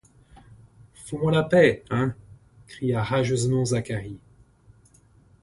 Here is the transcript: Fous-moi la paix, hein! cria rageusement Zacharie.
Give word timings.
Fous-moi 0.95 1.31
la 1.31 1.43
paix, 1.43 1.83
hein! 1.91 2.15
cria 2.67 3.03
rageusement 3.03 3.65
Zacharie. 3.65 4.17